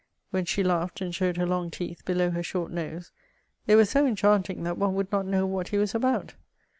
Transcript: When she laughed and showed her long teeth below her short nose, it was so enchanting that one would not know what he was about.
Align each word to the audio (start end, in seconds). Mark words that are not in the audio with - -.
When 0.31 0.45
she 0.45 0.63
laughed 0.63 0.99
and 1.01 1.13
showed 1.13 1.37
her 1.37 1.45
long 1.45 1.69
teeth 1.69 2.03
below 2.05 2.31
her 2.31 2.41
short 2.41 2.71
nose, 2.71 3.11
it 3.67 3.75
was 3.75 3.91
so 3.91 4.03
enchanting 4.07 4.63
that 4.63 4.79
one 4.79 4.95
would 4.95 5.11
not 5.11 5.27
know 5.27 5.45
what 5.45 5.67
he 5.67 5.77
was 5.77 5.93
about. 5.93 6.33